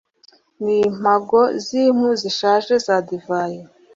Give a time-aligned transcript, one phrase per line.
[0.63, 3.59] n'impago z'impu zishaje za divayi